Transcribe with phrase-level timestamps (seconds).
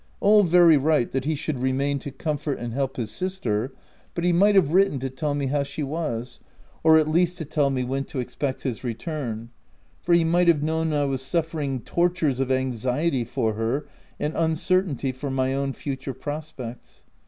[0.19, 2.37] All very right that he should remain to OF W1LDFELL HALL.
[2.37, 3.73] 257 comfort and help his sister,
[4.15, 6.39] but he might have written to tell me how she was,—
[6.83, 9.51] or at least to tell me when to expect his return;
[10.01, 13.85] for he might have known I was suffering tortures of anxiety for her,
[14.19, 17.03] and uncertainty for my own future prospects.